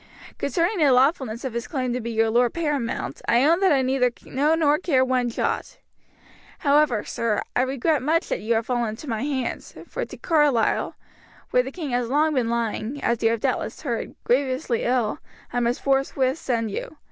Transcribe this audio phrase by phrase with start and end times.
[0.39, 3.83] Concerning the lawfulness of his claim to be your lord paramount, I own that I
[3.83, 5.77] neither know nor care one jot.
[6.57, 10.95] However, sir, I regret much that you have fallen into my hands, for to Carlisle,
[11.51, 15.19] where the king has long been lying, as you have doubtless heard, grievously ill,
[15.53, 16.97] I must forthwith send you.